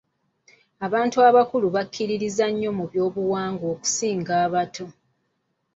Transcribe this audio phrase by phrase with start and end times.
[0.85, 4.85] Abantu abakulu bakkiririzza nnyo mu byobuwangwa okusinga abato.